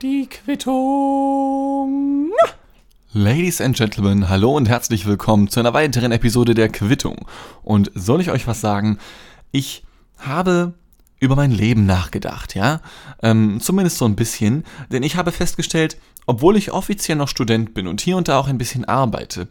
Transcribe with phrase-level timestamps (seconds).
[0.00, 2.30] Die Quittung.
[3.12, 7.26] Ladies and Gentlemen, hallo und herzlich willkommen zu einer weiteren Episode der Quittung.
[7.64, 8.98] Und soll ich euch was sagen?
[9.50, 9.82] Ich
[10.18, 10.74] habe
[11.18, 12.82] über mein Leben nachgedacht, ja?
[13.20, 14.62] Ähm, zumindest so ein bisschen,
[14.92, 15.96] denn ich habe festgestellt,
[16.26, 19.48] obwohl ich offiziell noch Student bin und hier und da auch ein bisschen arbeite,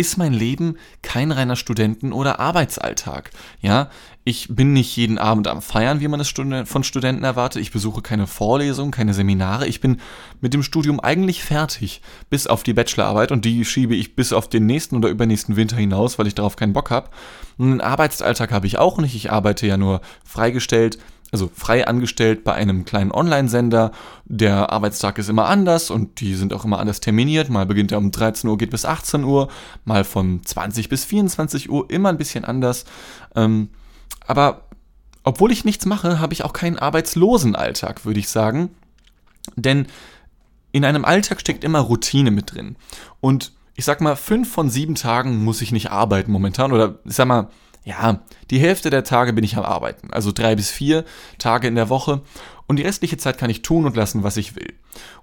[0.00, 3.30] ist mein Leben kein reiner Studenten- oder Arbeitsalltag.
[3.60, 3.90] Ja,
[4.24, 7.60] ich bin nicht jeden Abend am Feiern, wie man es von Studenten erwartet.
[7.60, 9.66] Ich besuche keine Vorlesungen, keine Seminare.
[9.66, 10.00] Ich bin
[10.40, 12.00] mit dem Studium eigentlich fertig,
[12.30, 15.76] bis auf die Bachelorarbeit und die schiebe ich bis auf den nächsten oder übernächsten Winter
[15.76, 17.10] hinaus, weil ich darauf keinen Bock habe.
[17.58, 19.14] Einen Arbeitsalltag habe ich auch nicht.
[19.14, 20.98] Ich arbeite ja nur freigestellt
[21.32, 23.92] also frei angestellt bei einem kleinen Online-Sender.
[24.24, 27.50] Der Arbeitstag ist immer anders und die sind auch immer anders terminiert.
[27.50, 29.48] Mal beginnt er um 13 Uhr, geht bis 18 Uhr,
[29.84, 32.84] mal von 20 bis 24 Uhr, immer ein bisschen anders.
[33.34, 33.70] Ähm,
[34.26, 34.62] aber
[35.22, 38.70] obwohl ich nichts mache, habe ich auch keinen Arbeitslosenalltag, würde ich sagen.
[39.56, 39.86] Denn
[40.72, 42.76] in einem Alltag steckt immer Routine mit drin.
[43.20, 46.72] Und ich sag mal, fünf von sieben Tagen muss ich nicht arbeiten momentan.
[46.72, 47.48] Oder ich sag mal,
[47.84, 51.04] ja, die Hälfte der Tage bin ich am Arbeiten, also drei bis vier
[51.38, 52.22] Tage in der Woche
[52.70, 54.74] und die restliche Zeit kann ich tun und lassen, was ich will.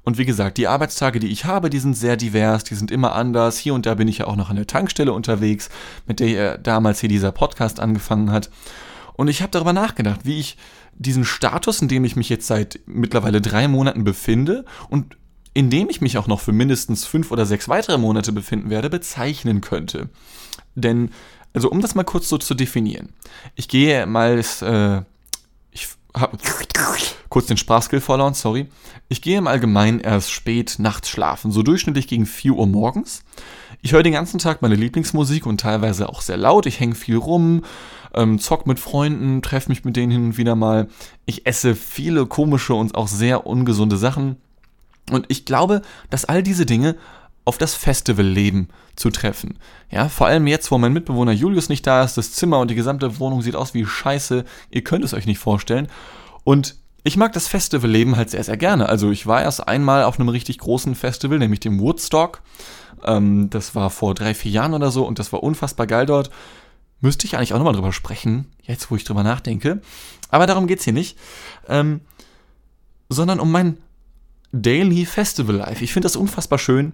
[0.03, 3.13] Und wie gesagt, die Arbeitstage, die ich habe, die sind sehr divers, die sind immer
[3.13, 3.57] anders.
[3.57, 5.69] Hier und da bin ich ja auch noch an der Tankstelle unterwegs,
[6.07, 8.49] mit der damals hier dieser Podcast angefangen hat.
[9.13, 10.57] Und ich habe darüber nachgedacht, wie ich
[10.97, 15.15] diesen Status, in dem ich mich jetzt seit mittlerweile drei Monaten befinde und
[15.53, 18.89] in dem ich mich auch noch für mindestens fünf oder sechs weitere Monate befinden werde,
[18.89, 20.09] bezeichnen könnte.
[20.75, 21.11] Denn
[21.53, 23.09] also um das mal kurz so zu definieren.
[23.55, 25.01] Ich gehe mal, äh,
[25.71, 26.37] ich habe
[27.29, 28.67] kurz den Sprachskill verloren, sorry.
[29.09, 33.23] Ich gehe im Allgemeinen erst spät nachts schlafen, so durchschnittlich gegen 4 Uhr morgens.
[33.81, 36.65] Ich höre den ganzen Tag meine Lieblingsmusik und teilweise auch sehr laut.
[36.65, 37.63] Ich hänge viel rum,
[38.13, 40.87] ähm, zock mit Freunden, treffe mich mit denen hin und wieder mal.
[41.25, 44.37] Ich esse viele komische und auch sehr ungesunde Sachen.
[45.11, 46.95] Und ich glaube, dass all diese Dinge
[47.47, 48.67] auf das Festivalleben
[48.97, 49.57] zu treffen.
[49.89, 52.75] Ja, vor allem jetzt, wo mein Mitbewohner Julius nicht da ist, das Zimmer und die
[52.75, 54.43] gesamte Wohnung sieht aus wie Scheiße.
[54.69, 55.87] Ihr könnt es euch nicht vorstellen.
[56.43, 58.89] Und ich mag das Festivalleben halt sehr, sehr gerne.
[58.89, 62.41] Also ich war erst einmal auf einem richtig großen Festival, nämlich dem Woodstock.
[63.05, 66.29] Ähm, das war vor drei, vier Jahren oder so und das war unfassbar geil dort.
[66.99, 69.81] Müsste ich eigentlich auch nochmal drüber sprechen, jetzt wo ich drüber nachdenke.
[70.29, 71.17] Aber darum geht's hier nicht.
[71.69, 72.01] Ähm,
[73.07, 73.77] sondern um mein
[74.51, 75.81] Daily Festival Life.
[75.81, 76.91] Ich finde das unfassbar schön.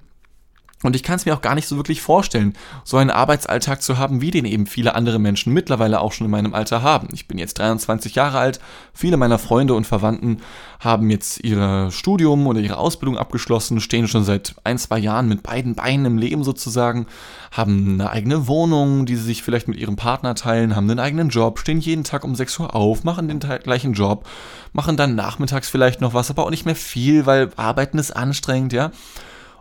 [0.84, 3.98] Und ich kann es mir auch gar nicht so wirklich vorstellen, so einen Arbeitsalltag zu
[3.98, 7.08] haben, wie den eben viele andere Menschen mittlerweile auch schon in meinem Alter haben.
[7.14, 8.60] Ich bin jetzt 23 Jahre alt,
[8.94, 10.42] viele meiner Freunde und Verwandten
[10.82, 15.42] haben jetzt ihr Studium oder ihre Ausbildung abgeschlossen, stehen schon seit ein, zwei Jahren mit
[15.42, 17.08] beiden Beinen im Leben sozusagen,
[17.52, 21.30] haben eine eigene Wohnung, die sie sich vielleicht mit ihrem Partner teilen, haben einen eigenen
[21.30, 24.28] Job, stehen jeden Tag um 6 Uhr auf, machen den gleichen Job,
[24.74, 28.74] machen dann nachmittags vielleicht noch was, aber auch nicht mehr viel, weil Arbeiten ist anstrengend,
[28.74, 28.92] ja.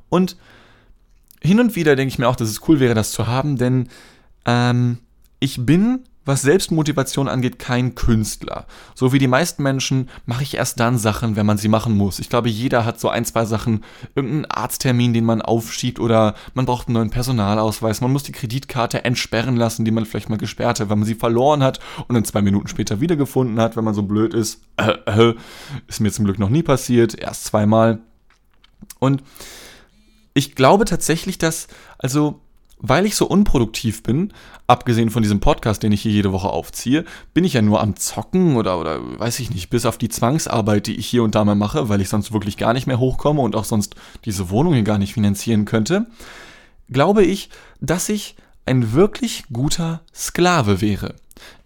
[0.09, 0.37] Und
[1.43, 3.89] hin und wieder denke ich mir auch, dass es cool wäre, das zu haben, denn
[4.47, 4.99] ähm,
[5.41, 8.67] ich bin, was Selbstmotivation angeht, kein Künstler.
[8.95, 12.21] So wie die meisten Menschen mache ich erst dann Sachen, wenn man sie machen muss.
[12.21, 13.83] Ich glaube, jeder hat so ein, zwei Sachen,
[14.15, 19.05] irgendeinen Arzttermin, den man aufschiebt oder man braucht einen neuen Personalausweis, man muss die Kreditkarte
[19.05, 22.25] entsperren lassen, die man vielleicht mal gesperrt hat, weil man sie verloren hat und dann
[22.25, 24.63] zwei Minuten später wiedergefunden hat, wenn man so blöd ist.
[24.77, 25.35] Äh, äh,
[25.89, 27.99] ist mir zum Glück noch nie passiert, erst zweimal.
[29.01, 29.23] Und
[30.35, 32.41] ich glaube tatsächlich, dass, also,
[32.79, 34.33] weil ich so unproduktiv bin,
[34.67, 37.95] abgesehen von diesem Podcast, den ich hier jede Woche aufziehe, bin ich ja nur am
[37.97, 41.45] Zocken oder, oder weiß ich nicht, bis auf die Zwangsarbeit, die ich hier und da
[41.45, 43.95] mal mache, weil ich sonst wirklich gar nicht mehr hochkomme und auch sonst
[44.25, 46.07] diese Wohnung hier gar nicht finanzieren könnte,
[46.91, 47.51] glaube ich,
[47.81, 51.15] dass ich ein wirklich guter Sklave wäre.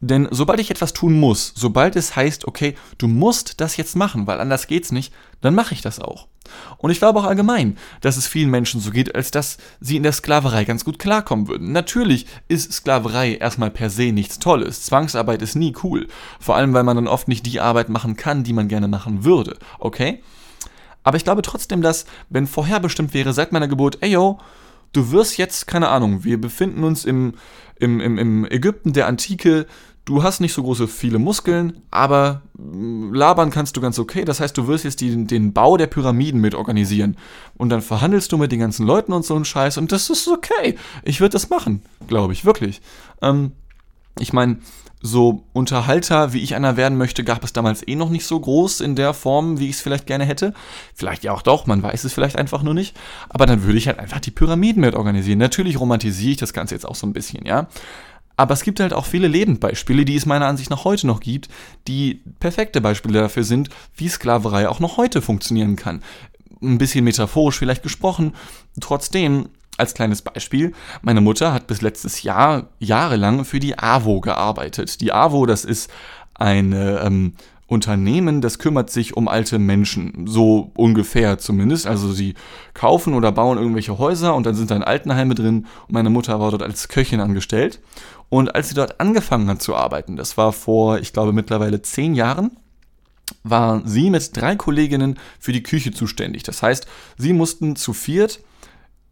[0.01, 4.27] Denn sobald ich etwas tun muss, sobald es heißt, okay, du musst das jetzt machen,
[4.27, 6.29] weil anders geht's nicht, dann mache ich das auch.
[6.79, 10.03] Und ich glaube auch allgemein, dass es vielen Menschen so geht, als dass sie in
[10.03, 11.73] der Sklaverei ganz gut klarkommen würden.
[11.73, 14.83] Natürlich ist Sklaverei erstmal per se nichts Tolles.
[14.83, 16.07] Zwangsarbeit ist nie cool.
[16.41, 19.25] Vor allem, weil man dann oft nicht die Arbeit machen kann, die man gerne machen
[19.25, 19.59] würde.
[19.79, 20.23] Okay?
[21.03, 24.39] Aber ich glaube trotzdem, dass, wenn vorherbestimmt wäre seit meiner Geburt, ey yo,
[24.93, 27.35] du wirst jetzt, keine Ahnung, wir befinden uns im,
[27.79, 29.67] im, im, im Ägypten der Antike,
[30.07, 34.25] du hast nicht so große viele Muskeln, aber mm, labern kannst du ganz okay.
[34.25, 37.17] Das heißt, du wirst jetzt die, den Bau der Pyramiden mit organisieren.
[37.57, 39.77] Und dann verhandelst du mit den ganzen Leuten und so einen Scheiß.
[39.77, 40.79] Und das ist okay.
[41.03, 42.81] Ich würde das machen, glaube ich, wirklich.
[43.21, 43.53] Ähm,
[44.19, 44.59] ich meine,
[45.03, 48.81] so Unterhalter, wie ich einer werden möchte, gab es damals eh noch nicht so groß
[48.81, 50.55] in der Form, wie ich es vielleicht gerne hätte.
[50.95, 52.97] Vielleicht ja auch doch, man weiß es vielleicht einfach nur nicht.
[53.29, 55.39] Aber dann würde ich halt einfach die Pyramiden mit organisieren.
[55.39, 57.69] Natürlich romantisiere ich das Ganze jetzt auch so ein bisschen, ja.
[58.39, 61.49] Aber es gibt halt auch viele Lebendbeispiele, die es meiner Ansicht nach heute noch gibt,
[61.89, 66.03] die perfekte Beispiele dafür sind, wie Sklaverei auch noch heute funktionieren kann.
[66.63, 68.35] Ein bisschen metaphorisch vielleicht gesprochen.
[68.81, 75.01] Trotzdem, als kleines Beispiel, meine Mutter hat bis letztes Jahr jahrelang für die AWO gearbeitet.
[75.01, 75.91] Die AWO, das ist
[76.35, 77.35] eine ähm,
[77.69, 81.87] Unternehmen, das kümmert sich um alte Menschen, so ungefähr zumindest.
[81.87, 82.35] Also sie
[82.75, 86.51] kaufen oder bauen irgendwelche Häuser und dann sind da Altenheime drin und meine Mutter war
[86.51, 87.81] dort als Köchin angestellt.
[88.29, 92.15] Und als sie dort angefangen hat zu arbeiten, das war vor, ich glaube, mittlerweile zehn
[92.15, 92.53] Jahren,
[93.43, 96.45] war sie mit drei Kolleginnen für die Küche zuständig.
[96.45, 96.87] Das heißt,
[97.19, 98.41] sie mussten zu viert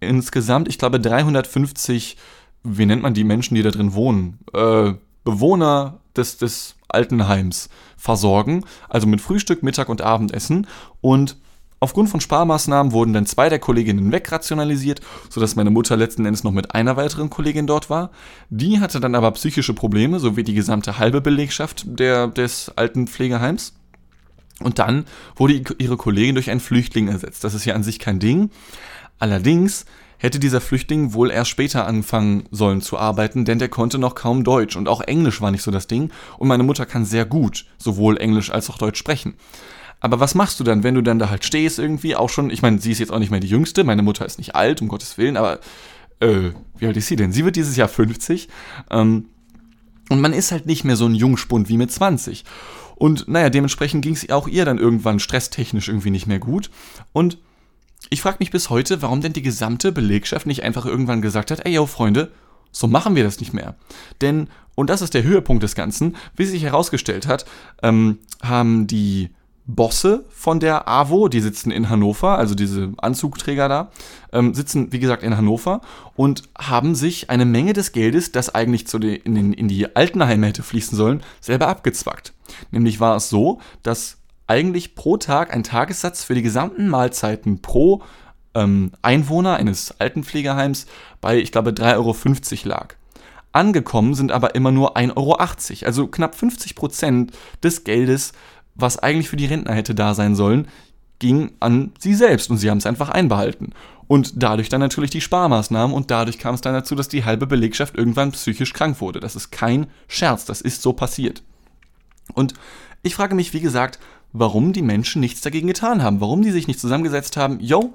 [0.04, 2.16] insgesamt, ich glaube, 350,
[2.62, 4.38] wie nennt man die Menschen, die da drin wohnen?
[4.52, 10.66] Äh, Bewohner des, des Altenheims versorgen, also mit Frühstück, Mittag und Abendessen.
[11.00, 11.36] Und
[11.80, 16.52] aufgrund von Sparmaßnahmen wurden dann zwei der Kolleginnen wegrationalisiert, sodass meine Mutter letzten Endes noch
[16.52, 18.10] mit einer weiteren Kollegin dort war.
[18.50, 23.06] Die hatte dann aber psychische Probleme, so wie die gesamte halbe Belegschaft der, des alten
[23.06, 23.74] Pflegeheims.
[24.60, 25.04] Und dann
[25.34, 27.42] wurde ihre Kollegin durch einen Flüchtling ersetzt.
[27.42, 28.50] Das ist ja an sich kein Ding.
[29.18, 29.84] Allerdings
[30.18, 34.44] hätte dieser Flüchtling wohl erst später anfangen sollen zu arbeiten, denn der konnte noch kaum
[34.44, 37.66] Deutsch und auch Englisch war nicht so das Ding und meine Mutter kann sehr gut
[37.78, 39.34] sowohl Englisch als auch Deutsch sprechen.
[40.00, 42.62] Aber was machst du dann, wenn du dann da halt stehst irgendwie, auch schon, ich
[42.62, 44.88] meine, sie ist jetzt auch nicht mehr die Jüngste, meine Mutter ist nicht alt, um
[44.88, 45.60] Gottes Willen, aber
[46.20, 47.32] äh, wie alt ist sie denn?
[47.32, 48.48] Sie wird dieses Jahr 50
[48.90, 49.26] ähm,
[50.10, 52.44] und man ist halt nicht mehr so ein Jungspund wie mit 20.
[52.96, 56.70] Und naja, dementsprechend ging es auch ihr dann irgendwann stresstechnisch irgendwie nicht mehr gut
[57.12, 57.38] und
[58.10, 61.64] ich frage mich bis heute, warum denn die gesamte Belegschaft nicht einfach irgendwann gesagt hat,
[61.64, 62.30] ey yo Freunde,
[62.72, 63.76] so machen wir das nicht mehr.
[64.20, 67.44] Denn, und das ist der Höhepunkt des Ganzen, wie sich herausgestellt hat,
[67.82, 69.30] ähm, haben die
[69.66, 73.90] Bosse von der AWO, die sitzen in Hannover, also diese Anzugträger da,
[74.32, 75.80] ähm, sitzen, wie gesagt, in Hannover
[76.16, 80.48] und haben sich eine Menge des Geldes, das eigentlich zu den, in, in die Altenheime
[80.48, 82.34] hätte fließen sollen, selber abgezwackt.
[82.72, 88.02] Nämlich war es so, dass eigentlich pro Tag ein Tagessatz für die gesamten Mahlzeiten pro
[88.54, 90.86] ähm, Einwohner eines Altenpflegeheims
[91.20, 92.94] bei, ich glaube, 3,50 Euro lag.
[93.52, 97.32] Angekommen sind aber immer nur 1,80 Euro, also knapp 50 Prozent
[97.62, 98.32] des Geldes,
[98.74, 100.66] was eigentlich für die Rentner hätte da sein sollen,
[101.20, 103.70] ging an sie selbst und sie haben es einfach einbehalten.
[104.06, 107.46] Und dadurch dann natürlich die Sparmaßnahmen und dadurch kam es dann dazu, dass die halbe
[107.46, 109.20] Belegschaft irgendwann psychisch krank wurde.
[109.20, 111.42] Das ist kein Scherz, das ist so passiert.
[112.34, 112.54] Und
[113.04, 113.98] ich frage mich, wie gesagt,
[114.32, 117.92] warum die Menschen nichts dagegen getan haben, warum die sich nicht zusammengesetzt haben, yo,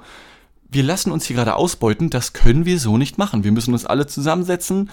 [0.72, 3.44] wir lassen uns hier gerade ausbeuten, das können wir so nicht machen.
[3.44, 4.90] Wir müssen uns alle zusammensetzen.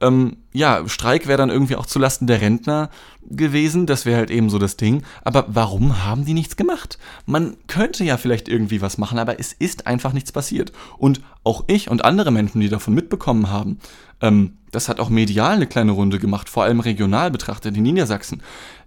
[0.00, 2.90] Ähm, ja, Streik wäre dann irgendwie auch zulasten der Rentner
[3.30, 5.04] gewesen, das wäre halt eben so das Ding.
[5.22, 6.98] Aber warum haben die nichts gemacht?
[7.26, 10.72] Man könnte ja vielleicht irgendwie was machen, aber es ist einfach nichts passiert.
[10.98, 13.78] Und auch ich und andere Menschen, die davon mitbekommen haben,
[14.20, 18.42] ähm, das hat auch medial eine kleine Runde gemacht, vor allem regional betrachtet in Niedersachsen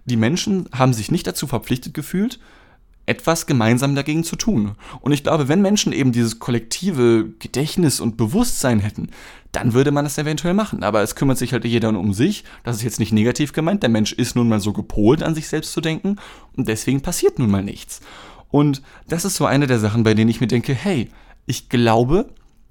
[0.06, 2.38] die Menschen haben sich nicht dazu verpflichtet gefühlt,
[3.06, 4.72] etwas gemeinsam dagegen zu tun.
[5.00, 9.10] Und ich glaube, wenn Menschen eben dieses kollektive Gedächtnis und Bewusstsein hätten,
[9.52, 10.82] dann würde man es eventuell machen.
[10.82, 12.44] Aber es kümmert sich halt jeder um sich.
[12.64, 13.82] Das ist jetzt nicht negativ gemeint.
[13.82, 16.16] Der Mensch ist nun mal so gepolt, an sich selbst zu denken.
[16.56, 18.00] Und deswegen passiert nun mal nichts.
[18.50, 21.08] Und das ist so eine der Sachen, bei denen ich mir denke, hey,
[21.46, 22.28] ich glaube,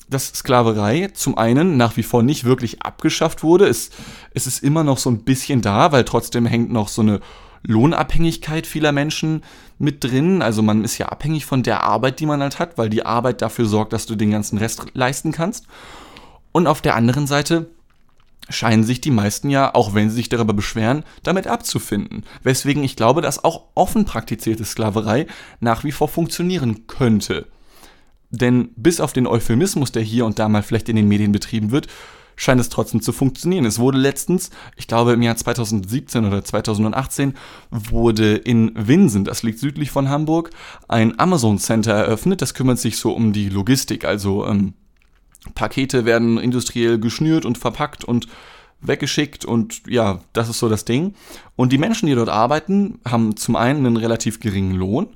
[0.09, 3.67] dass Sklaverei zum einen nach wie vor nicht wirklich abgeschafft wurde.
[3.67, 3.89] Es,
[4.33, 7.21] es ist immer noch so ein bisschen da, weil trotzdem hängt noch so eine
[7.63, 9.43] Lohnabhängigkeit vieler Menschen
[9.79, 10.41] mit drin.
[10.41, 13.41] Also man ist ja abhängig von der Arbeit, die man halt hat, weil die Arbeit
[13.41, 15.65] dafür sorgt, dass du den ganzen Rest leisten kannst.
[16.51, 17.69] Und auf der anderen Seite
[18.49, 22.23] scheinen sich die meisten ja, auch wenn sie sich darüber beschweren, damit abzufinden.
[22.43, 25.25] Weswegen ich glaube, dass auch offen praktizierte Sklaverei
[25.59, 27.47] nach wie vor funktionieren könnte.
[28.35, 31.71] Denn bis auf den Euphemismus, der hier und da mal vielleicht in den Medien betrieben
[31.71, 31.87] wird,
[32.35, 33.65] scheint es trotzdem zu funktionieren.
[33.65, 37.33] Es wurde letztens, ich glaube im Jahr 2017 oder 2018,
[37.71, 40.49] wurde in Winsen, das liegt südlich von Hamburg,
[40.87, 42.41] ein Amazon Center eröffnet.
[42.41, 44.73] Das kümmert sich so um die Logistik, also ähm,
[45.53, 48.27] Pakete werden industriell geschnürt und verpackt und
[48.81, 51.15] weggeschickt und ja, das ist so das Ding.
[51.55, 55.07] Und die Menschen, die dort arbeiten, haben zum einen einen relativ geringen Lohn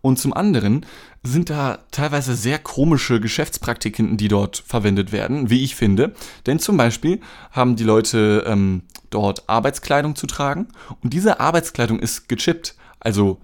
[0.00, 0.84] und zum anderen
[1.22, 6.12] sind da teilweise sehr komische Geschäftspraktiken, die dort verwendet werden, wie ich finde.
[6.46, 10.68] Denn zum Beispiel haben die Leute ähm, dort Arbeitskleidung zu tragen
[11.02, 12.76] und diese Arbeitskleidung ist gechippt.
[13.00, 13.38] Also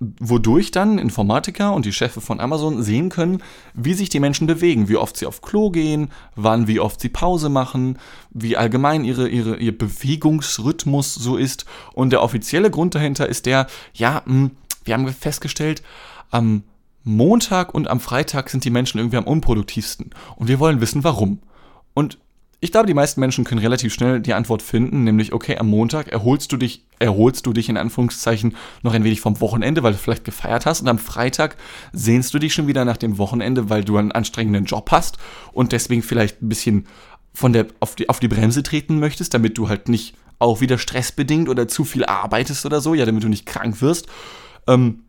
[0.00, 3.42] wodurch dann Informatiker und die Chefe von Amazon sehen können,
[3.74, 7.08] wie sich die Menschen bewegen, wie oft sie auf Klo gehen, wann, wie oft sie
[7.08, 7.98] Pause machen,
[8.30, 11.64] wie allgemein ihre, ihre, ihr Bewegungsrhythmus so ist.
[11.92, 14.50] Und der offizielle Grund dahinter ist der, ja, hm,
[14.84, 15.82] wir haben festgestellt,
[16.30, 16.64] am
[17.04, 20.10] Montag und am Freitag sind die Menschen irgendwie am unproduktivsten.
[20.36, 21.40] Und wir wollen wissen, warum.
[21.92, 22.18] Und
[22.64, 26.08] ich glaube, die meisten Menschen können relativ schnell die Antwort finden, nämlich, okay, am Montag
[26.08, 29.98] erholst du dich, erholst du dich in Anführungszeichen noch ein wenig vom Wochenende, weil du
[29.98, 31.58] vielleicht gefeiert hast und am Freitag
[31.92, 35.18] sehnst du dich schon wieder nach dem Wochenende, weil du einen anstrengenden Job hast
[35.52, 36.86] und deswegen vielleicht ein bisschen
[37.34, 40.78] von der, auf die, auf die Bremse treten möchtest, damit du halt nicht auch wieder
[40.78, 44.06] stressbedingt oder zu viel arbeitest oder so, ja, damit du nicht krank wirst.
[44.66, 45.00] Ähm,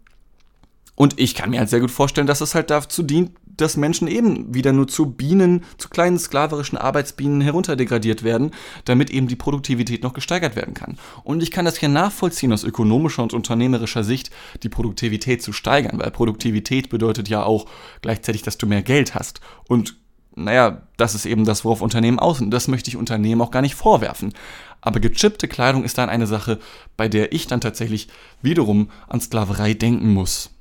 [0.95, 4.07] und ich kann mir halt sehr gut vorstellen, dass es halt dazu dient, dass Menschen
[4.07, 8.51] eben wieder nur zu Bienen, zu kleinen sklaverischen Arbeitsbienen herunterdegradiert werden,
[8.85, 10.97] damit eben die Produktivität noch gesteigert werden kann.
[11.23, 14.31] Und ich kann das hier nachvollziehen aus ökonomischer und unternehmerischer Sicht,
[14.63, 17.65] die Produktivität zu steigern, weil Produktivität bedeutet ja auch
[18.01, 19.41] gleichzeitig, dass du mehr Geld hast.
[19.67, 19.95] Und
[20.35, 22.51] naja, das ist eben das, worauf Unternehmen aus sind.
[22.51, 24.33] Das möchte ich Unternehmen auch gar nicht vorwerfen.
[24.81, 26.59] Aber gechippte Kleidung ist dann eine Sache,
[26.97, 28.09] bei der ich dann tatsächlich
[28.41, 30.51] wiederum an Sklaverei denken muss.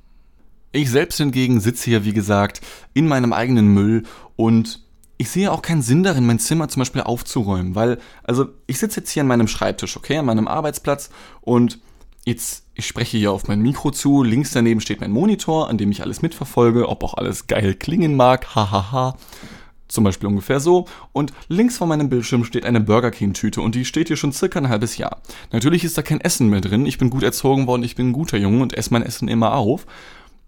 [0.75, 2.59] Ich selbst hingegen sitze hier, wie gesagt,
[2.93, 4.03] in meinem eigenen Müll
[4.35, 4.81] und
[5.15, 8.99] ich sehe auch keinen Sinn darin, mein Zimmer zum Beispiel aufzuräumen, weil, also ich sitze
[8.99, 11.79] jetzt hier an meinem Schreibtisch, okay, an meinem Arbeitsplatz und
[12.25, 15.91] jetzt, ich spreche hier auf mein Mikro zu, links daneben steht mein Monitor, an dem
[15.91, 19.15] ich alles mitverfolge, ob auch alles geil klingen mag, hahaha.
[19.87, 20.87] Zum Beispiel ungefähr so.
[21.13, 24.59] Und links vor meinem Bildschirm steht eine Burger King-Tüte und die steht hier schon circa
[24.59, 25.21] ein halbes Jahr.
[25.53, 26.85] Natürlich ist da kein Essen mehr drin.
[26.87, 29.53] Ich bin gut erzogen worden, ich bin ein guter Junge und esse mein Essen immer
[29.53, 29.85] auf.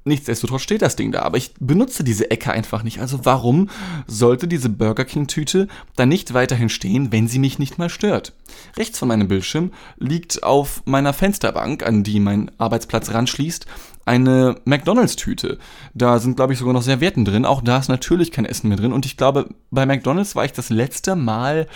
[0.08, 3.00] Nichtsdestotrotz steht das Ding da, aber ich benutze diese Ecke einfach nicht.
[3.00, 3.70] Also warum
[4.08, 8.34] sollte diese Burger King-Tüte dann nicht weiterhin stehen, wenn sie mich nicht mal stört?
[8.78, 13.66] Rechts von meinem Bildschirm liegt auf meiner Fensterbank, an die mein Arbeitsplatz ranschließt,
[14.06, 15.60] eine McDonalds-Tüte.
[15.94, 17.44] Da sind, glaube ich, sogar noch Servietten drin.
[17.44, 18.94] Auch da ist natürlich kein Essen mehr drin.
[18.94, 21.68] Und ich glaube, bei McDonalds war ich das letzte Mal,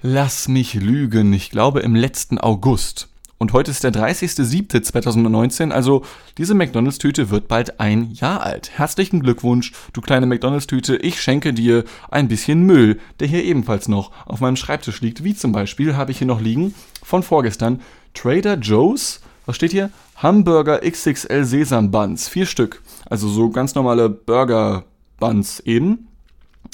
[0.00, 3.09] lass mich lügen, ich glaube im letzten August.
[3.42, 6.04] Und heute ist der 30.07.2019, also
[6.36, 8.72] diese McDonalds-Tüte wird bald ein Jahr alt.
[8.74, 10.96] Herzlichen Glückwunsch, du kleine McDonalds-Tüte.
[10.98, 15.24] Ich schenke dir ein bisschen Müll, der hier ebenfalls noch auf meinem Schreibtisch liegt.
[15.24, 17.80] Wie zum Beispiel habe ich hier noch liegen von vorgestern
[18.12, 19.90] Trader Joe's, was steht hier?
[20.16, 22.28] Hamburger XXL Sesam Buns.
[22.28, 22.82] Vier Stück.
[23.06, 24.84] Also so ganz normale Burger
[25.18, 26.08] Buns eben.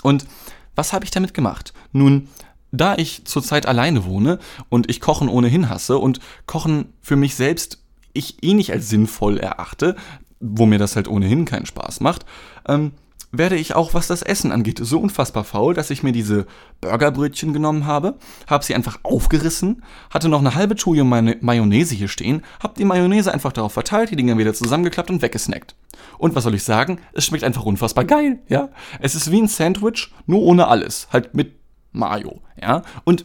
[0.03, 0.27] Und
[0.75, 1.73] was habe ich damit gemacht?
[1.93, 2.27] Nun,
[2.73, 7.83] da ich zurzeit alleine wohne und ich Kochen ohnehin hasse und Kochen für mich selbst
[8.13, 9.97] ich eh nicht als sinnvoll erachte,
[10.41, 12.25] wo mir das halt ohnehin keinen Spaß macht,
[12.67, 12.93] ähm,
[13.33, 16.47] werde ich auch, was das Essen angeht, so unfassbar faul, dass ich mir diese
[16.81, 22.43] Burgerbrötchen genommen habe, habe sie einfach aufgerissen, hatte noch eine halbe Tuje Mayonnaise hier stehen,
[22.63, 25.75] habe die Mayonnaise einfach darauf verteilt, die Dinger wieder zusammengeklappt und weggesnackt.
[26.19, 27.01] Und was soll ich sagen?
[27.13, 28.71] Es schmeckt einfach unfassbar geil, ja?
[29.01, 31.55] Es ist wie ein Sandwich, nur ohne alles, halt mit
[31.97, 32.83] Mayo, ja.
[33.05, 33.25] Und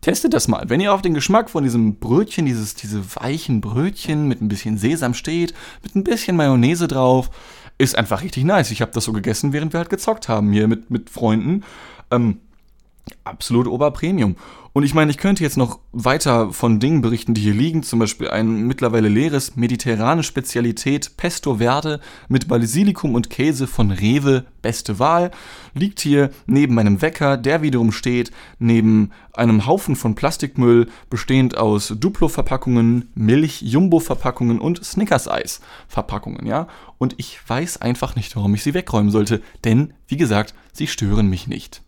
[0.00, 0.68] testet das mal.
[0.68, 4.78] Wenn ihr auf den Geschmack von diesem Brötchen, dieses, diese weichen Brötchen mit ein bisschen
[4.78, 7.30] Sesam steht, mit ein bisschen Mayonnaise drauf,
[7.78, 8.70] ist einfach richtig nice.
[8.70, 11.64] Ich habe das so gegessen, während wir halt gezockt haben hier mit, mit Freunden.
[12.10, 12.40] Ähm,
[13.24, 14.36] absolut Oberpremium.
[14.72, 17.98] Und ich meine, ich könnte jetzt noch weiter von Dingen berichten, die hier liegen, zum
[17.98, 25.00] Beispiel ein mittlerweile leeres mediterrane Spezialität Pesto Verde mit Basilikum und Käse von Rewe, beste
[25.00, 25.32] Wahl,
[25.74, 31.92] liegt hier neben meinem Wecker, der wiederum steht neben einem Haufen von Plastikmüll, bestehend aus
[31.98, 36.68] Duplo-Verpackungen, Milch, Jumbo-Verpackungen und Snickers-Eis-Verpackungen, ja.
[36.98, 41.28] Und ich weiß einfach nicht, warum ich sie wegräumen sollte, denn, wie gesagt, sie stören
[41.28, 41.82] mich nicht.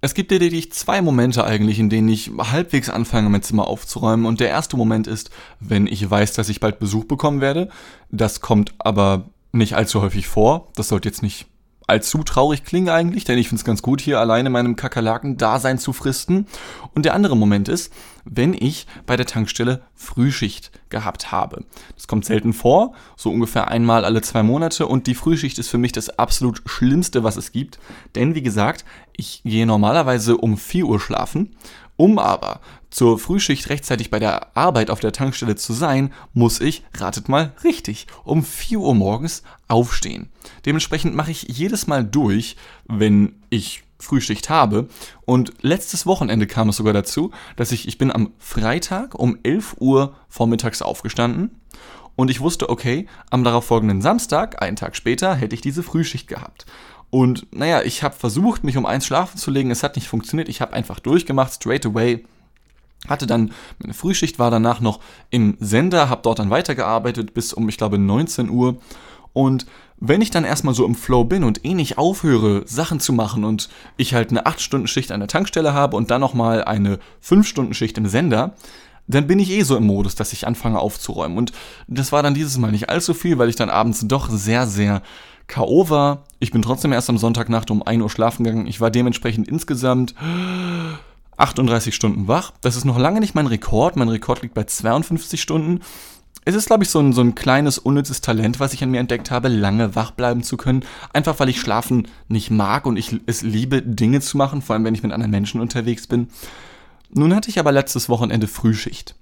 [0.00, 4.26] Es gibt lediglich zwei Momente eigentlich, in denen ich halbwegs anfange, mein Zimmer aufzuräumen.
[4.26, 7.68] Und der erste Moment ist, wenn ich weiß, dass ich bald Besuch bekommen werde.
[8.10, 10.68] Das kommt aber nicht allzu häufig vor.
[10.76, 11.46] Das sollte jetzt nicht
[11.88, 15.92] allzu traurig klingen eigentlich, denn ich finde es ganz gut, hier alleine meinem Kakerlaken-Dasein zu
[15.92, 16.46] fristen.
[16.94, 17.92] Und der andere Moment ist,
[18.24, 21.64] wenn ich bei der Tankstelle Frühschicht gehabt habe.
[21.94, 25.78] Das kommt selten vor, so ungefähr einmal alle zwei Monate und die Frühschicht ist für
[25.78, 27.78] mich das absolut Schlimmste, was es gibt.
[28.14, 28.84] Denn wie gesagt,
[29.16, 31.56] ich gehe normalerweise um 4 Uhr schlafen
[31.98, 32.60] um aber
[32.90, 37.52] zur Frühschicht rechtzeitig bei der Arbeit auf der Tankstelle zu sein, muss ich, ratet mal
[37.64, 40.30] richtig, um 4 Uhr morgens aufstehen.
[40.64, 42.56] Dementsprechend mache ich jedes Mal durch,
[42.86, 44.88] wenn ich Frühschicht habe.
[45.24, 49.76] Und letztes Wochenende kam es sogar dazu, dass ich, ich bin am Freitag um 11
[49.80, 51.50] Uhr vormittags aufgestanden
[52.18, 56.66] und ich wusste, okay, am darauffolgenden Samstag, einen Tag später, hätte ich diese Frühschicht gehabt.
[57.10, 59.70] Und naja, ich habe versucht, mich um eins schlafen zu legen.
[59.70, 60.48] Es hat nicht funktioniert.
[60.48, 62.24] Ich habe einfach durchgemacht, straight away.
[63.06, 64.98] Hatte dann, meine Frühschicht war danach noch
[65.30, 68.80] im Sender, habe dort dann weitergearbeitet bis um, ich glaube, 19 Uhr.
[69.32, 69.66] Und
[70.00, 73.44] wenn ich dann erstmal so im Flow bin und eh nicht aufhöre, Sachen zu machen
[73.44, 78.06] und ich halt eine 8-Stunden-Schicht an der Tankstelle habe und dann nochmal eine 5-Stunden-Schicht im
[78.06, 78.54] Sender,
[79.08, 81.38] dann bin ich eh so im Modus, dass ich anfange aufzuräumen.
[81.38, 81.52] Und
[81.88, 85.02] das war dann dieses Mal nicht allzu viel, weil ich dann abends doch sehr, sehr
[85.46, 85.88] K.O.
[85.88, 86.24] war.
[86.40, 88.66] Ich bin trotzdem erst am Sonntagnacht um 1 Uhr schlafen gegangen.
[88.66, 90.14] Ich war dementsprechend insgesamt
[91.38, 92.52] 38 Stunden wach.
[92.60, 93.96] Das ist noch lange nicht mein Rekord.
[93.96, 95.80] Mein Rekord liegt bei 52 Stunden.
[96.48, 99.00] Es ist, glaube ich, so ein, so ein kleines, unnützes Talent, was ich an mir
[99.00, 100.82] entdeckt habe, lange wach bleiben zu können.
[101.12, 104.82] Einfach weil ich Schlafen nicht mag und ich es liebe, Dinge zu machen, vor allem
[104.86, 106.28] wenn ich mit anderen Menschen unterwegs bin.
[107.10, 109.14] Nun hatte ich aber letztes Wochenende Frühschicht.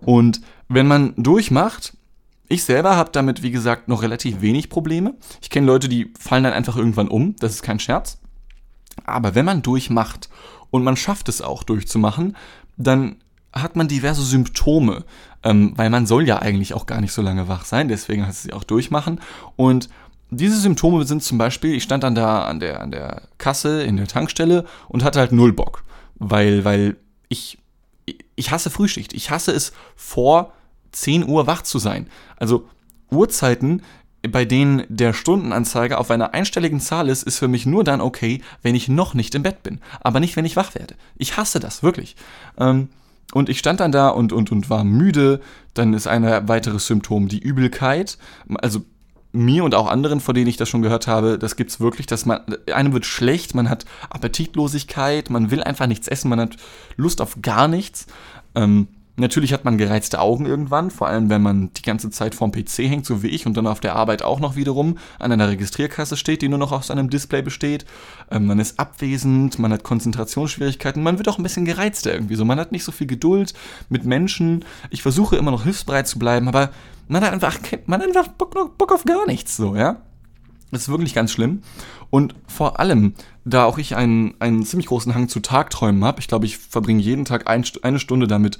[0.00, 1.96] Und wenn man durchmacht,
[2.48, 5.14] ich selber habe damit, wie gesagt, noch relativ wenig Probleme.
[5.42, 8.18] Ich kenne Leute, die fallen dann einfach irgendwann um, das ist kein Scherz.
[9.04, 10.28] Aber wenn man durchmacht
[10.72, 12.36] und man schafft es auch durchzumachen,
[12.76, 13.18] dann
[13.54, 15.04] hat man diverse Symptome,
[15.42, 18.44] ähm, weil man soll ja eigentlich auch gar nicht so lange wach sein, deswegen heißt
[18.44, 19.20] es ja auch durchmachen.
[19.56, 19.88] Und
[20.30, 23.96] diese Symptome sind zum Beispiel, ich stand dann da an der, an der Kasse in
[23.96, 25.84] der Tankstelle und hatte halt null Bock,
[26.16, 26.96] weil, weil
[27.28, 27.58] ich,
[28.34, 29.12] ich hasse Frühschicht.
[29.12, 30.52] Ich hasse es vor
[30.92, 32.08] 10 Uhr wach zu sein.
[32.36, 32.68] Also
[33.10, 33.82] Uhrzeiten,
[34.28, 38.42] bei denen der Stundenanzeiger auf einer einstelligen Zahl ist, ist für mich nur dann okay,
[38.62, 39.80] wenn ich noch nicht im Bett bin.
[40.00, 40.94] Aber nicht, wenn ich wach werde.
[41.16, 42.16] Ich hasse das, wirklich.
[42.58, 42.88] Ähm,
[43.34, 45.40] und ich stand dann da und, und, und war müde.
[45.74, 48.16] Dann ist ein weiteres Symptom die Übelkeit.
[48.62, 48.84] Also
[49.32, 52.24] mir und auch anderen, von denen ich das schon gehört habe, das gibt's wirklich, dass
[52.24, 52.40] man,
[52.72, 56.56] einem wird schlecht, man hat Appetitlosigkeit, man will einfach nichts essen, man hat
[56.96, 58.06] Lust auf gar nichts.
[58.54, 62.50] Ähm, Natürlich hat man gereizte Augen irgendwann, vor allem wenn man die ganze Zeit vorm
[62.50, 65.48] PC hängt, so wie ich, und dann auf der Arbeit auch noch wiederum an einer
[65.48, 67.84] Registrierkasse steht, die nur noch aus einem Display besteht.
[68.32, 72.44] Ähm, man ist abwesend, man hat Konzentrationsschwierigkeiten, man wird auch ein bisschen gereizter irgendwie so.
[72.44, 73.54] Man hat nicht so viel Geduld
[73.88, 74.64] mit Menschen.
[74.90, 76.70] Ich versuche immer noch hilfsbereit zu bleiben, aber
[77.06, 79.98] man hat einfach, man hat einfach Bock, Bock auf gar nichts, so, ja.
[80.72, 81.62] Das ist wirklich ganz schlimm.
[82.10, 86.26] Und vor allem, da auch ich einen, einen ziemlich großen Hang zu Tagträumen habe, ich
[86.26, 88.58] glaube, ich verbringe jeden Tag ein, eine Stunde damit,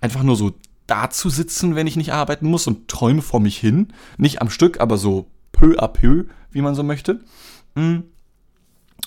[0.00, 0.52] einfach nur so
[0.86, 3.92] da zu sitzen, wenn ich nicht arbeiten muss und träume vor mich hin.
[4.18, 7.20] Nicht am Stück, aber so peu à peu, wie man so möchte.
[7.74, 8.00] Mm.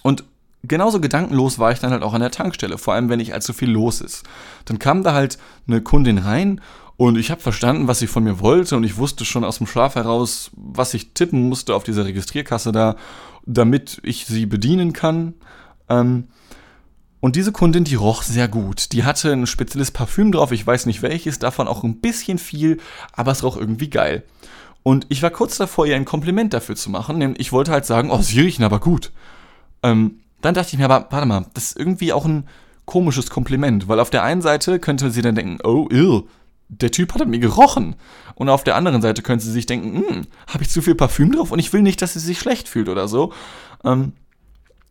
[0.03, 0.23] Und
[0.63, 3.53] genauso gedankenlos war ich dann halt auch an der Tankstelle, vor allem wenn nicht allzu
[3.53, 4.23] viel los ist.
[4.65, 6.61] Dann kam da halt eine Kundin rein
[6.97, 9.67] und ich habe verstanden, was sie von mir wollte und ich wusste schon aus dem
[9.67, 12.97] Schlaf heraus, was ich tippen musste auf dieser Registrierkasse da,
[13.45, 15.33] damit ich sie bedienen kann.
[15.87, 16.27] Ähm,
[17.21, 18.91] und diese Kundin, die roch sehr gut.
[18.93, 22.77] Die hatte ein spezielles Parfüm drauf, ich weiß nicht welches, davon auch ein bisschen viel,
[23.13, 24.23] aber es roch irgendwie geil.
[24.83, 28.11] Und ich war kurz davor, ihr ein Kompliment dafür zu machen, ich wollte halt sagen,
[28.11, 29.11] oh, sie riechen aber gut.
[29.83, 32.47] Ähm, dann dachte ich mir, aber warte mal, das ist irgendwie auch ein
[32.85, 36.23] komisches Kompliment, weil auf der einen Seite könnte sie dann denken, oh, ill,
[36.69, 37.95] der Typ hat mir gerochen.
[38.35, 41.33] Und auf der anderen Seite könnte sie sich denken, hm, habe ich zu viel Parfüm
[41.33, 43.33] drauf und ich will nicht, dass sie sich schlecht fühlt oder so.
[43.83, 44.13] Ähm,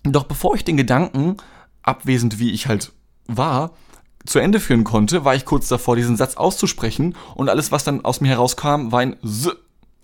[0.05, 1.39] doch bevor ich den Gedanken
[1.89, 2.93] abwesend wie ich halt
[3.27, 3.73] war,
[4.25, 8.05] zu Ende führen konnte, war ich kurz davor, diesen Satz auszusprechen und alles, was dann
[8.05, 9.49] aus mir herauskam, war ein S.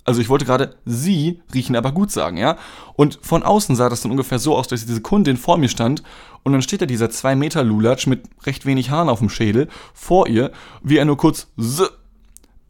[0.06, 2.58] Also ich wollte gerade sie riechen aber gut sagen, ja?
[2.94, 6.02] Und von außen sah das dann ungefähr so aus, dass diese Kundin vor mir stand
[6.42, 9.68] und dann steht da dieser 2 Meter Lulatsch mit recht wenig Haaren auf dem Schädel
[9.94, 11.82] vor ihr, wie er nur kurz S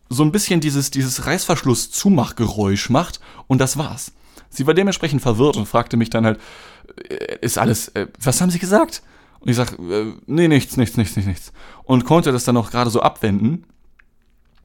[0.08, 4.12] so ein bisschen dieses, dieses Reißverschluss-Zumachgeräusch macht und das war's.
[4.56, 6.40] Sie war dementsprechend verwirrt und fragte mich dann halt,
[7.08, 9.02] äh, ist alles, äh, was haben Sie gesagt?
[9.40, 11.52] Und ich sag, äh, nee, nichts, nichts, nichts, nichts, nichts.
[11.84, 13.64] Und konnte das dann auch gerade so abwenden.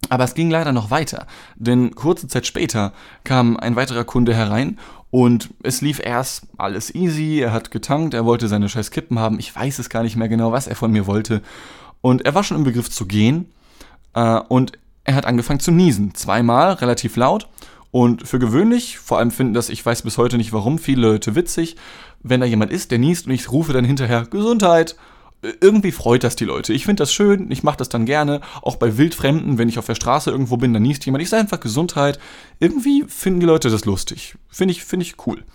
[0.08, 2.94] Aber es ging leider noch weiter, denn kurze Zeit später
[3.26, 4.80] kam ein weiterer Kunde herein
[5.12, 9.40] und es lief erst alles easy, er hat getankt, er wollte seine scheiß Kippen haben,
[9.40, 11.42] ich weiß es gar nicht mehr genau, was er von mir wollte.
[12.02, 13.52] Und er war schon im Begriff zu gehen
[14.14, 17.50] äh, und er hat angefangen zu niesen, zweimal relativ laut
[17.92, 21.36] und für gewöhnlich, vor allem finden das, ich weiß bis heute nicht warum, viele Leute
[21.36, 21.76] witzig,
[22.22, 24.96] wenn da jemand ist, der niest und ich rufe dann hinterher Gesundheit.
[25.62, 26.74] Irgendwie freut das die Leute.
[26.74, 28.42] Ich finde das schön, ich mache das dann gerne.
[28.62, 31.24] Auch bei Wildfremden, wenn ich auf der Straße irgendwo bin, dann niest jemand.
[31.24, 32.20] Ich sage einfach Gesundheit.
[32.60, 34.36] Irgendwie finden die Leute das lustig.
[34.50, 35.46] Finde ich, finde ich cool.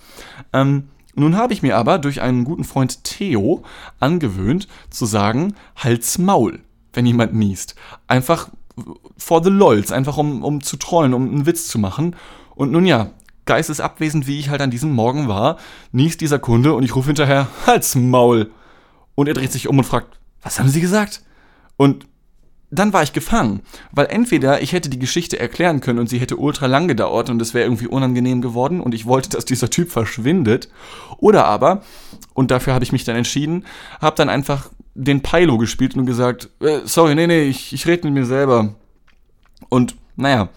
[0.55, 3.63] Ähm, nun habe ich mir aber durch einen guten Freund Theo
[4.01, 6.61] angewöhnt zu sagen, Hals Maul,
[6.95, 7.75] wenn jemand niest.
[8.09, 8.49] Einfach
[9.17, 12.17] for the lols, einfach um, um zu trollen, um einen Witz zu machen.
[12.55, 13.11] Und nun ja,
[13.47, 15.59] geistesabwesend wie ich halt an diesem Morgen war,
[15.93, 18.51] niest dieser Kunde und ich rufe hinterher, Halt's Maul.
[19.15, 21.23] Und er dreht sich um und fragt, was haben Sie gesagt?
[21.77, 22.07] Und
[22.71, 23.61] dann war ich gefangen,
[23.93, 27.41] weil entweder ich hätte die Geschichte erklären können und sie hätte ultra lang gedauert und
[27.41, 30.69] es wäre irgendwie unangenehm geworden und ich wollte, dass dieser Typ verschwindet,
[31.19, 31.83] oder aber,
[32.33, 33.65] und dafür habe ich mich dann entschieden,
[34.01, 38.07] habe dann einfach den Pilo gespielt und gesagt, äh, sorry, nee, nee, ich, ich rede
[38.07, 38.75] mit mir selber.
[39.69, 40.49] Und naja,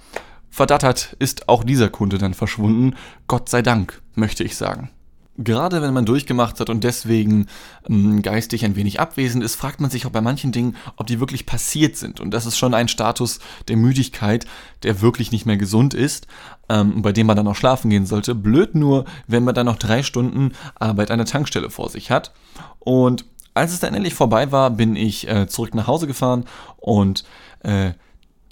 [0.50, 2.96] verdattert ist auch dieser Kunde dann verschwunden.
[3.28, 4.92] Gott sei Dank, möchte ich sagen.
[5.38, 7.46] gerade wenn man durchgemacht hat und deswegen
[7.88, 11.20] ähm, geistig ein wenig abwesend ist, fragt man sich auch bei manchen Dingen, ob die
[11.20, 12.20] wirklich passiert sind.
[12.20, 14.46] Und das ist schon ein Status der Müdigkeit,
[14.84, 16.28] der wirklich nicht mehr gesund ist,
[16.70, 18.34] ähm, bei dem man dann auch schlafen gehen sollte.
[18.34, 22.34] Blöd nur, wenn man dann noch drei Stunden Arbeit an der Tankstelle vor sich hat.
[22.80, 23.26] Und
[23.58, 26.46] als es dann endlich vorbei war, bin ich äh, zurück nach Hause gefahren
[26.78, 27.24] und
[27.64, 27.92] äh,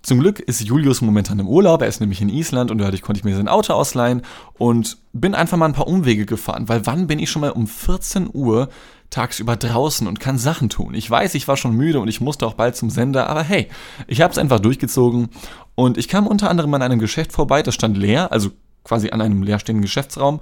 [0.05, 3.17] zum Glück ist Julius momentan im Urlaub, er ist nämlich in Island und dadurch konnte
[3.17, 4.21] ich mir sein Auto ausleihen
[4.59, 7.65] und bin einfach mal ein paar Umwege gefahren, weil wann bin ich schon mal um
[7.65, 8.69] 14 Uhr
[9.09, 10.93] tagsüber draußen und kann Sachen tun?
[10.93, 13.67] Ich weiß, ich war schon müde und ich musste auch bald zum Sender, aber hey,
[14.05, 15.29] ich habe es einfach durchgezogen
[15.73, 18.51] und ich kam unter anderem an einem Geschäft vorbei, das stand leer, also
[18.83, 20.39] quasi an einem leerstehenden Geschäftsraum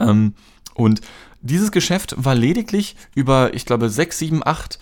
[0.00, 0.34] ähm,
[0.74, 1.02] und
[1.44, 4.78] dieses Geschäft war lediglich über, ich glaube, 6, 7, 8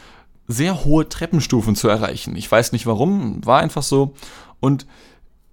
[0.47, 2.37] sehr hohe Treppenstufen zu erreichen.
[2.37, 4.15] Ich weiß nicht warum, war einfach so.
[4.61, 4.87] Und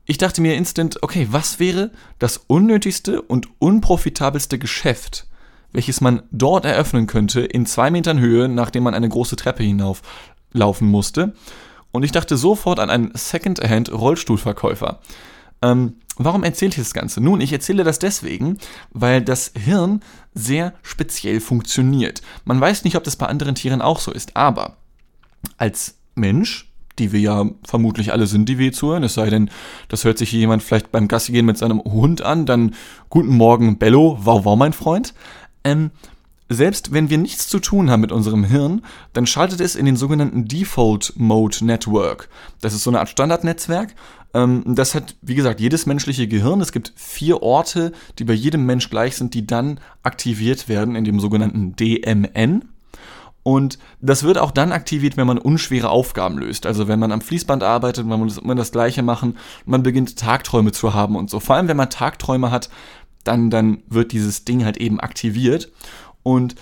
[0.05, 5.25] ich dachte mir instant, okay, was wäre das unnötigste und unprofitabelste Geschäft,
[5.71, 10.87] welches man dort eröffnen könnte, in zwei Metern Höhe, nachdem man eine große Treppe hinauflaufen
[10.87, 11.33] musste?
[11.91, 14.99] Und ich dachte sofort an einen Second-Hand-Rollstuhlverkäufer.
[15.63, 17.21] Ähm, warum erzähle ich das Ganze?
[17.21, 18.57] Nun, ich erzähle das deswegen,
[18.91, 20.01] weil das Hirn
[20.35, 22.21] sehr speziell funktioniert.
[22.45, 24.77] Man weiß nicht, ob das bei anderen Tieren auch so ist, aber
[25.57, 29.49] als Mensch, die wir ja vermutlich alle sind, die wir zuhören, es sei denn,
[29.87, 32.75] das hört sich jemand vielleicht beim Gassi gehen mit seinem Hund an, dann
[33.09, 35.13] guten Morgen, Bello, wow, wow, mein Freund.
[35.63, 35.91] Ähm,
[36.49, 38.81] selbst wenn wir nichts zu tun haben mit unserem Hirn,
[39.13, 42.27] dann schaltet es in den sogenannten Default Mode Network.
[42.59, 43.93] Das ist so eine Art Standardnetzwerk.
[44.33, 46.59] Ähm, das hat, wie gesagt, jedes menschliche Gehirn.
[46.59, 51.05] Es gibt vier Orte, die bei jedem Mensch gleich sind, die dann aktiviert werden in
[51.05, 52.65] dem sogenannten DMN.
[53.43, 56.65] Und das wird auch dann aktiviert, wenn man unschwere Aufgaben löst.
[56.65, 60.71] Also wenn man am Fließband arbeitet, man muss immer das Gleiche machen, man beginnt Tagträume
[60.71, 61.39] zu haben und so.
[61.39, 62.69] Vor allem, wenn man Tagträume hat,
[63.23, 65.71] dann, dann wird dieses Ding halt eben aktiviert.
[66.29, 66.53] Und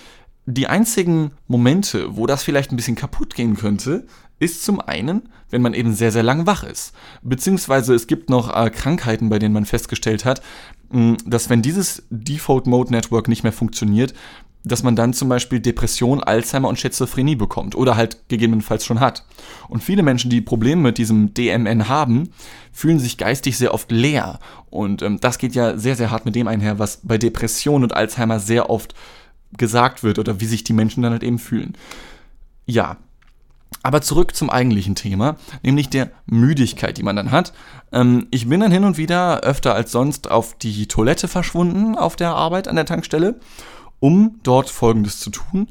[0.46, 4.06] die einzigen Momente, wo das vielleicht ein bisschen kaputt gehen könnte,
[4.38, 6.94] ist zum einen, wenn man eben sehr, sehr lang wach ist.
[7.20, 10.40] Beziehungsweise es gibt noch äh, Krankheiten, bei denen man festgestellt hat,
[10.90, 14.14] mh, dass wenn dieses Default Mode Network nicht mehr funktioniert,
[14.64, 19.26] dass man dann zum Beispiel Depression, Alzheimer und Schizophrenie bekommt oder halt gegebenenfalls schon hat.
[19.68, 22.30] Und viele Menschen, die Probleme mit diesem DMN haben,
[22.72, 24.40] fühlen sich geistig sehr oft leer.
[24.70, 27.94] Und ähm, das geht ja sehr, sehr hart mit dem einher, was bei Depression und
[27.94, 28.94] Alzheimer sehr oft
[29.56, 31.74] gesagt wird oder wie sich die Menschen dann halt eben fühlen.
[32.66, 32.96] Ja.
[33.82, 37.52] Aber zurück zum eigentlichen Thema, nämlich der Müdigkeit, die man dann hat.
[37.92, 42.16] Ähm, ich bin dann hin und wieder öfter als sonst auf die Toilette verschwunden auf
[42.16, 43.38] der Arbeit an der Tankstelle
[44.00, 45.68] um dort Folgendes zu tun.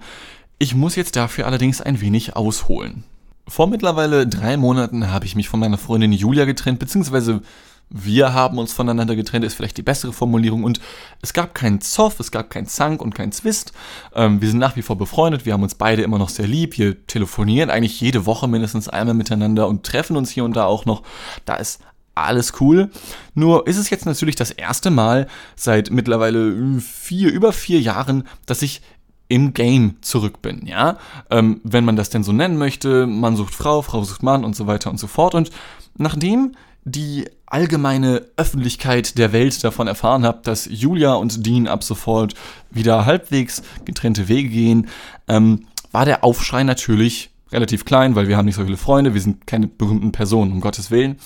[0.59, 3.03] Ich muss jetzt dafür allerdings ein wenig ausholen.
[3.47, 7.41] Vor mittlerweile drei Monaten habe ich mich von meiner Freundin Julia getrennt, beziehungsweise
[7.89, 10.63] wir haben uns voneinander getrennt, ist vielleicht die bessere Formulierung.
[10.63, 10.79] Und
[11.21, 13.71] es gab keinen Zoff, es gab keinen Zank und keinen Zwist.
[14.13, 16.77] Ähm, wir sind nach wie vor befreundet, wir haben uns beide immer noch sehr lieb.
[16.77, 20.85] Wir telefonieren eigentlich jede Woche mindestens einmal miteinander und treffen uns hier und da auch
[20.85, 21.03] noch.
[21.45, 21.81] Da ist
[22.15, 22.89] alles cool.
[23.35, 28.61] Nur ist es jetzt natürlich das erste Mal seit mittlerweile vier, über vier Jahren, dass
[28.61, 28.81] ich
[29.29, 30.97] im Game zurück bin, ja.
[31.29, 34.55] Ähm, wenn man das denn so nennen möchte, Mann sucht Frau, Frau sucht Mann und
[34.55, 35.35] so weiter und so fort.
[35.35, 35.51] Und
[35.97, 36.53] nachdem
[36.87, 42.33] die allgemeine Öffentlichkeit der Welt davon erfahren hat, dass Julia und Dean ab sofort
[42.71, 44.87] wieder halbwegs getrennte Wege gehen,
[45.27, 49.21] ähm, war der Aufschrei natürlich relativ klein, weil wir haben nicht so viele Freunde, wir
[49.21, 51.17] sind keine berühmten Personen, um Gottes Willen.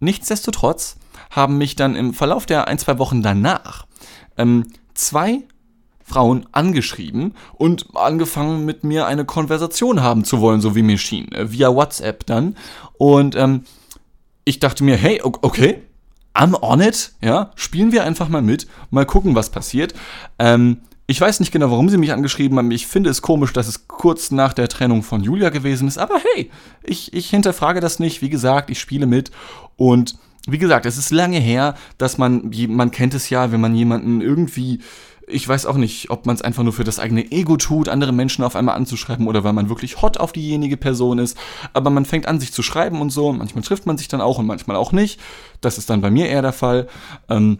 [0.00, 0.96] Nichtsdestotrotz
[1.30, 3.86] haben mich dann im Verlauf der ein, zwei Wochen danach
[4.36, 5.42] ähm, zwei
[6.04, 11.30] Frauen angeschrieben und angefangen mit mir eine Konversation haben zu wollen, so wie mir schien,
[11.32, 12.56] äh, via WhatsApp dann.
[12.96, 13.64] Und ähm,
[14.48, 15.82] ich dachte mir, hey, okay,
[16.34, 19.92] I'm on it, ja, spielen wir einfach mal mit, mal gucken, was passiert.
[20.38, 22.70] Ähm, ich weiß nicht genau, warum sie mich angeschrieben haben.
[22.70, 25.98] Ich finde es komisch, dass es kurz nach der Trennung von Julia gewesen ist.
[25.98, 26.50] Aber hey,
[26.82, 28.22] ich, ich hinterfrage das nicht.
[28.22, 29.30] Wie gesagt, ich spiele mit.
[29.76, 33.74] Und wie gesagt, es ist lange her, dass man, man kennt es ja, wenn man
[33.74, 34.80] jemanden irgendwie,
[35.28, 38.12] ich weiß auch nicht, ob man es einfach nur für das eigene Ego tut, andere
[38.12, 41.36] Menschen auf einmal anzuschreiben oder weil man wirklich hot auf diejenige Person ist.
[41.72, 43.32] Aber man fängt an, sich zu schreiben und so.
[43.32, 45.20] Manchmal trifft man sich dann auch und manchmal auch nicht.
[45.60, 46.88] Das ist dann bei mir eher der Fall.
[47.28, 47.58] Ähm,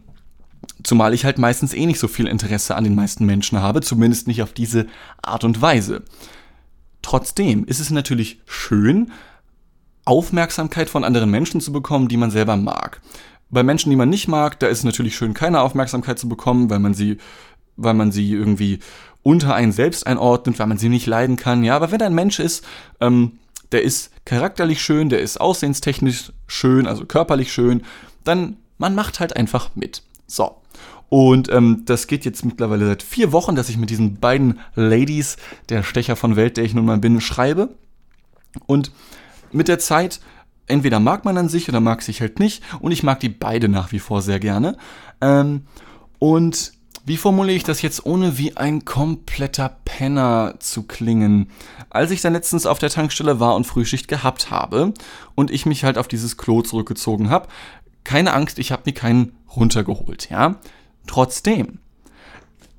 [0.83, 4.27] Zumal ich halt meistens eh nicht so viel Interesse an den meisten Menschen habe, zumindest
[4.27, 4.87] nicht auf diese
[5.23, 6.03] Art und Weise.
[7.03, 9.13] Trotzdem ist es natürlich schön,
[10.05, 13.01] Aufmerksamkeit von anderen Menschen zu bekommen, die man selber mag.
[13.51, 16.71] Bei Menschen, die man nicht mag, da ist es natürlich schön, keine Aufmerksamkeit zu bekommen,
[16.71, 17.19] weil man sie,
[17.79, 18.81] weil man sie irgendwie
[19.23, 21.65] unter einen selbst einordnet, weil man sie nicht leiden kann.
[21.65, 22.65] Ja, aber wenn ein Mensch ist,
[23.01, 23.39] ähm,
[23.73, 27.83] der ist charakterlich schön, der ist aussehenstechnisch schön, also körperlich schön,
[28.25, 30.03] dann man macht halt einfach mit.
[30.27, 30.57] So.
[31.09, 35.37] Und ähm, das geht jetzt mittlerweile seit vier Wochen, dass ich mit diesen beiden Ladies,
[35.69, 37.75] der Stecher von Welt, der ich nun mal bin, schreibe.
[38.67, 38.93] Und
[39.51, 40.21] mit der Zeit,
[40.67, 42.63] entweder mag man an sich oder mag sich halt nicht.
[42.81, 44.77] Und ich mag die beide nach wie vor sehr gerne.
[45.21, 45.63] Ähm,
[46.19, 46.73] und
[47.09, 51.51] wie formuliere ich das jetzt, ohne wie ein kompletter Penner zu klingen?
[51.91, 54.93] Als ich dann letztens auf der Tankstelle war und Frühschicht gehabt habe
[55.35, 57.49] und ich mich halt auf dieses Klo zurückgezogen habe,
[58.05, 60.57] keine Angst, ich habe mir keinen runtergeholt, ja.
[61.07, 61.79] Trotzdem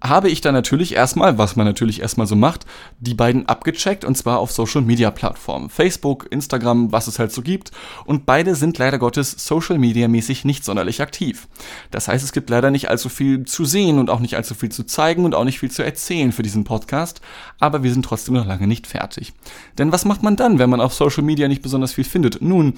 [0.01, 2.65] habe ich dann natürlich erstmal, was man natürlich erstmal so macht,
[2.99, 5.69] die beiden abgecheckt und zwar auf Social Media Plattformen.
[5.69, 7.71] Facebook, Instagram, was es halt so gibt.
[8.05, 11.47] Und beide sind leider Gottes Social Media mäßig nicht sonderlich aktiv.
[11.91, 14.69] Das heißt, es gibt leider nicht allzu viel zu sehen und auch nicht allzu viel
[14.69, 17.21] zu zeigen und auch nicht viel zu erzählen für diesen Podcast.
[17.59, 19.33] Aber wir sind trotzdem noch lange nicht fertig.
[19.77, 22.41] Denn was macht man dann, wenn man auf Social Media nicht besonders viel findet?
[22.41, 22.75] Nun,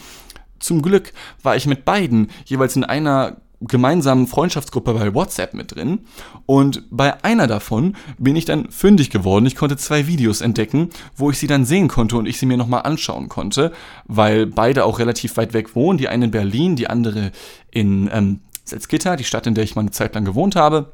[0.59, 5.99] zum Glück war ich mit beiden jeweils in einer gemeinsamen Freundschaftsgruppe bei WhatsApp mit drin.
[6.45, 9.45] Und bei einer davon bin ich dann fündig geworden.
[9.45, 12.57] Ich konnte zwei Videos entdecken, wo ich sie dann sehen konnte und ich sie mir
[12.57, 13.71] nochmal anschauen konnte,
[14.05, 15.97] weil beide auch relativ weit weg wohnen.
[15.97, 17.31] Die eine in Berlin, die andere
[17.71, 20.91] in ähm, Salzgitter, die Stadt, in der ich mal eine Zeit lang gewohnt habe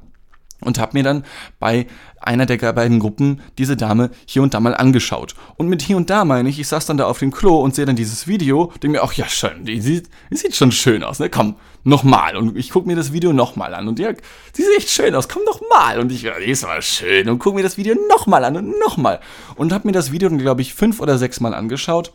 [0.62, 1.24] und habe mir dann
[1.60, 1.88] bei
[2.20, 5.36] einer der beiden Gruppen diese Dame hier und da mal angeschaut.
[5.56, 7.76] Und mit hier und da meine ich, ich saß dann da auf dem Klo und
[7.76, 11.04] sehe dann dieses Video, denke mir, ach ja, schön, die sieht, die sieht schon schön
[11.04, 11.30] aus, ne?
[11.30, 12.36] Komm, nochmal.
[12.36, 13.88] Und ich gucke mir das Video nochmal an.
[13.88, 16.00] Und ja, die sieht echt schön aus, komm nochmal.
[16.00, 17.30] Und ich, ja, die ist aber schön.
[17.30, 19.20] Und gucke mir das Video nochmal an und nochmal.
[19.56, 22.12] Und habe mir das Video dann, glaube ich, fünf oder sechs Mal angeschaut.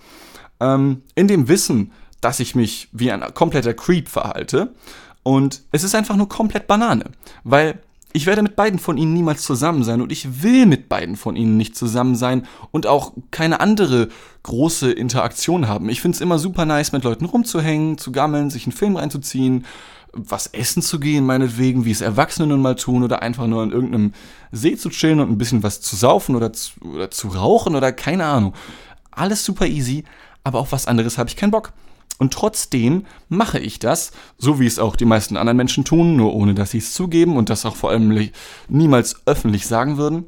[0.61, 4.75] Ähm, in dem Wissen, dass ich mich wie ein kompletter Creep verhalte.
[5.23, 7.05] Und es ist einfach nur komplett Banane.
[7.45, 7.81] Weil
[8.12, 11.37] ich werde mit beiden von ihnen niemals zusammen sein und ich will mit beiden von
[11.37, 14.09] ihnen nicht zusammen sein und auch keine andere
[14.42, 15.88] große Interaktion haben.
[15.88, 19.64] Ich finde es immer super nice, mit Leuten rumzuhängen, zu gammeln, sich einen Film reinzuziehen,
[20.12, 23.72] was essen zu gehen, meinetwegen, wie es Erwachsene nun mal tun oder einfach nur an
[23.72, 24.12] irgendeinem
[24.51, 27.92] See zu chillen und ein bisschen was zu saufen oder zu, oder zu rauchen oder
[27.92, 28.53] keine Ahnung.
[29.11, 30.05] Alles super easy,
[30.44, 31.72] aber auf was anderes habe ich keinen Bock.
[32.18, 36.35] Und trotzdem mache ich das, so wie es auch die meisten anderen Menschen tun, nur
[36.35, 38.31] ohne dass sie es zugeben und das auch vor allem
[38.68, 40.27] niemals öffentlich sagen würden.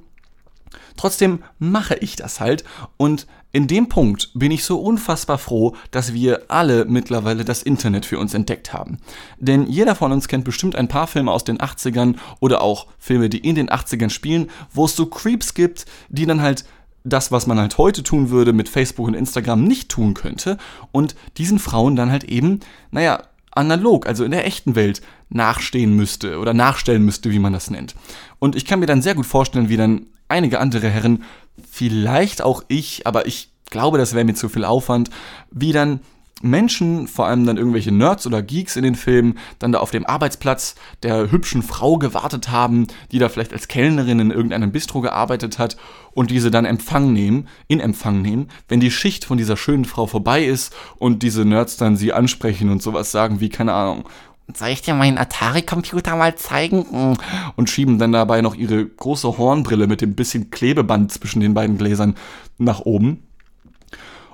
[0.97, 2.65] Trotzdem mache ich das halt
[2.97, 8.05] und in dem Punkt bin ich so unfassbar froh, dass wir alle mittlerweile das Internet
[8.05, 8.99] für uns entdeckt haben.
[9.39, 13.29] Denn jeder von uns kennt bestimmt ein paar Filme aus den 80ern oder auch Filme,
[13.29, 16.65] die in den 80ern spielen, wo es so Creeps gibt, die dann halt
[17.05, 20.57] das, was man halt heute tun würde, mit Facebook und Instagram nicht tun könnte
[20.91, 26.39] und diesen Frauen dann halt eben, naja, analog, also in der echten Welt nachstehen müsste
[26.39, 27.95] oder nachstellen müsste, wie man das nennt.
[28.39, 31.23] Und ich kann mir dann sehr gut vorstellen, wie dann einige andere Herren,
[31.71, 35.11] vielleicht auch ich, aber ich glaube, das wäre mir zu viel Aufwand,
[35.51, 36.01] wie dann
[36.43, 40.05] Menschen, vor allem dann irgendwelche Nerds oder Geeks in den Filmen, dann da auf dem
[40.05, 45.59] Arbeitsplatz der hübschen Frau gewartet haben, die da vielleicht als Kellnerin in irgendeinem Bistro gearbeitet
[45.59, 45.77] hat
[46.13, 50.07] und diese dann Empfang nehmen, in Empfang nehmen, wenn die Schicht von dieser schönen Frau
[50.07, 54.05] vorbei ist und diese Nerds dann sie ansprechen und sowas sagen wie, keine Ahnung,
[54.53, 57.17] soll ich dir meinen Atari-Computer mal zeigen?
[57.57, 61.79] Und schieben dann dabei noch ihre große Hornbrille mit dem bisschen Klebeband zwischen den beiden
[61.79, 62.15] Gläsern
[62.59, 63.23] nach oben.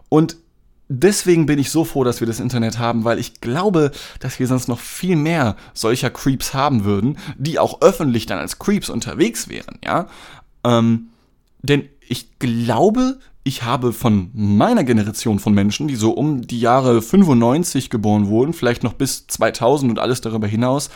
[0.09, 0.37] Und
[0.91, 4.47] deswegen bin ich so froh, dass wir das Internet haben, weil ich glaube, dass wir
[4.47, 9.49] sonst noch viel mehr solcher Creeps haben würden, die auch öffentlich dann als Creeps unterwegs
[9.49, 10.09] wären, ja.
[10.65, 11.07] Ähm,
[11.63, 17.01] denn ich glaube, ich habe von meiner Generation von Menschen, die so um die Jahre
[17.01, 20.91] 95 geboren wurden, vielleicht noch bis 2000 und alles darüber hinaus,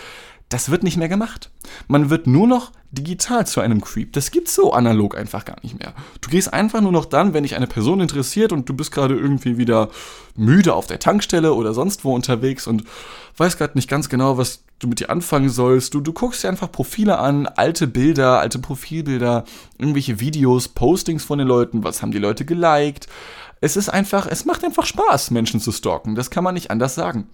[0.48, 1.50] das wird nicht mehr gemacht.
[1.88, 4.12] Man wird nur noch digital zu einem Creep.
[4.12, 5.94] Das gibt's so analog einfach gar nicht mehr.
[6.20, 9.16] Du gehst einfach nur noch dann, wenn dich eine Person interessiert und du bist gerade
[9.16, 9.90] irgendwie wieder
[10.36, 12.84] müde auf der Tankstelle oder sonst wo unterwegs und
[13.36, 15.94] weißt gerade nicht ganz genau, was du mit dir anfangen sollst.
[15.94, 19.44] Du, du guckst dir einfach Profile an, alte Bilder, alte Profilbilder,
[19.78, 23.08] irgendwelche Videos, Postings von den Leuten, was haben die Leute geliked.
[23.60, 26.14] Es ist einfach, es macht einfach Spaß, Menschen zu stalken.
[26.14, 27.28] Das kann man nicht anders sagen.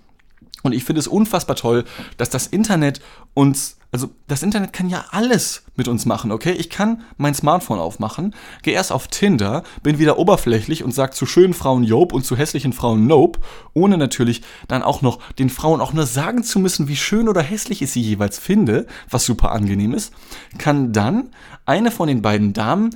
[0.63, 1.85] Und ich finde es unfassbar toll,
[2.17, 3.01] dass das Internet
[3.35, 6.53] uns, also das Internet kann ja alles mit uns machen, okay?
[6.53, 11.27] Ich kann mein Smartphone aufmachen, gehe erst auf Tinder, bin wieder oberflächlich und sage zu
[11.27, 13.41] schönen Frauen Job und zu hässlichen Frauen Nope,
[13.73, 17.43] ohne natürlich dann auch noch den Frauen auch nur sagen zu müssen, wie schön oder
[17.43, 20.13] hässlich ich sie jeweils finde, was super angenehm ist,
[20.59, 21.31] kann dann
[21.65, 22.91] eine von den beiden Damen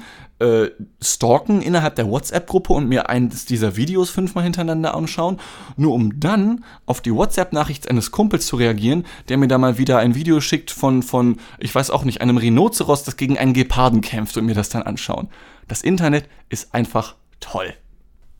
[0.44, 0.70] äh,
[1.02, 5.40] stalken innerhalb der WhatsApp-Gruppe und mir eines dieser Videos fünfmal hintereinander anschauen,
[5.76, 9.98] nur um dann auf die WhatsApp-Nachricht eines Kumpels zu reagieren, der mir da mal wieder
[9.98, 14.02] ein Video schickt von, von, ich weiß auch nicht, einem Rhinoceros, das gegen einen Geparden
[14.02, 15.28] kämpft und mir das dann anschauen.
[15.66, 17.72] Das Internet ist einfach toll.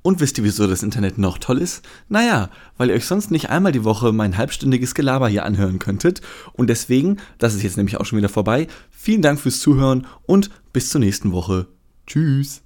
[0.03, 1.83] Und wisst ihr, wieso das Internet noch toll ist?
[2.11, 6.21] Naja, weil ihr euch sonst nicht einmal die Woche mein halbstündiges Gelaber hier anhören könntet.
[6.53, 10.51] Und deswegen, das ist jetzt nämlich auch schon wieder vorbei, vielen Dank fürs Zuhören und
[10.75, 11.69] bis zur nächsten Woche.
[12.07, 12.64] Tschüss.